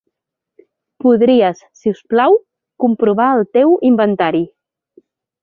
Podries, 1.03 1.61
si 1.81 1.93
us 1.97 1.99
plau, 2.13 2.39
comprovar 2.85 3.29
el 3.35 3.47
teu 3.59 3.77
inventari. 3.93 4.43